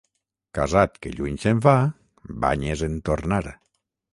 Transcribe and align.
Casat 0.59 0.95
que 1.03 1.11
lluny 1.17 1.35
se'n 1.43 1.61
va, 1.67 1.75
banyes 2.47 2.85
en 2.89 2.99
tornar. 3.11 3.43